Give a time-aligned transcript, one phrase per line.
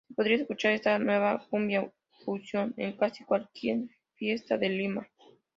[0.07, 1.87] Se podía escuchar esta nueva cumbia
[2.25, 3.81] fusión en casi cualquier
[4.15, 5.07] fiesta en Lima.